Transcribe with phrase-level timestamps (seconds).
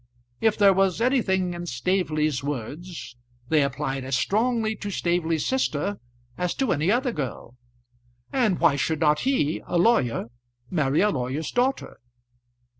[0.39, 3.15] If there was anything in Staveley's words,
[3.49, 5.99] they applied as strongly to Staveley's sister
[6.39, 7.55] as to any other girl.
[8.33, 10.31] And why should not he, a lawyer,
[10.71, 11.99] marry a lawyer's daughter?